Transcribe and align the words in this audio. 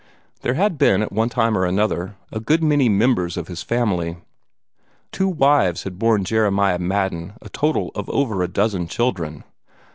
There 0.41 0.55
had 0.55 0.79
been, 0.79 1.03
at 1.03 1.11
one 1.11 1.29
time 1.29 1.55
or 1.55 1.63
another, 1.63 2.15
a 2.31 2.39
good 2.39 2.63
many 2.63 2.89
members 2.89 3.37
of 3.37 3.45
this 3.45 3.61
family. 3.61 4.17
Two 5.11 5.27
wives 5.29 5.83
had 5.83 5.99
borne 5.99 6.23
Jeremiah 6.23 6.79
Madden 6.79 7.33
a 7.39 7.49
total 7.49 7.91
of 7.93 8.09
over 8.09 8.41
a 8.41 8.47
dozen 8.47 8.87
children. 8.87 9.43